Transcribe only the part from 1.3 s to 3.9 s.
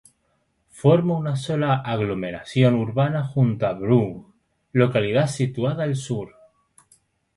sola aglomeración urbana junto con